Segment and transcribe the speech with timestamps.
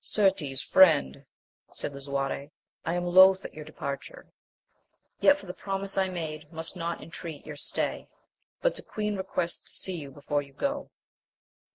[0.03, 1.23] Certes, friend,
[1.73, 2.49] said Lisuarte,
[2.87, 4.25] I am loth at your departure,
[5.19, 8.07] yet for the promise I made must not entreat your stay;
[8.63, 10.89] but the queen requests to see you before you go.